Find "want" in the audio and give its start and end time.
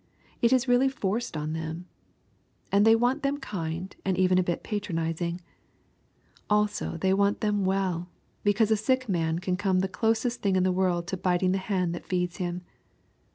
2.95-3.21, 7.13-7.41